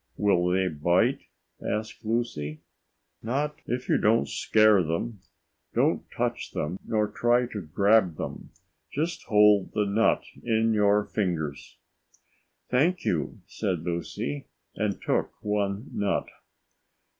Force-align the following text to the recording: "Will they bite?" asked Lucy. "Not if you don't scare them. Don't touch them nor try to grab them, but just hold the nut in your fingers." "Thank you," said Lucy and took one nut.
"Will 0.17 0.47
they 0.49 0.67
bite?" 0.67 1.25
asked 1.63 2.03
Lucy. 2.03 2.61
"Not 3.21 3.59
if 3.67 3.87
you 3.87 3.99
don't 3.99 4.27
scare 4.27 4.81
them. 4.81 5.19
Don't 5.75 6.09
touch 6.09 6.53
them 6.53 6.79
nor 6.87 7.07
try 7.07 7.45
to 7.45 7.61
grab 7.61 8.15
them, 8.17 8.49
but 8.51 8.61
just 8.91 9.25
hold 9.25 9.73
the 9.73 9.85
nut 9.85 10.23
in 10.41 10.73
your 10.73 11.03
fingers." 11.05 11.77
"Thank 12.67 13.05
you," 13.05 13.41
said 13.45 13.83
Lucy 13.83 14.47
and 14.75 14.99
took 14.99 15.33
one 15.43 15.91
nut. 15.93 16.25